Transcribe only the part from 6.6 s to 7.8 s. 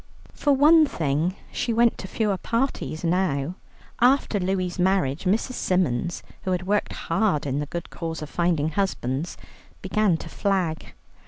worked hard in the